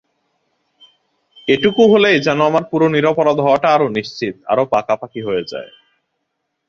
[1.47, 5.69] এটুকু হলেই যেন আমার পুরো নিরপরাধ হওয়াটা আরো নিশ্চিত, আরো পাকাপাকি হয়ে যায়।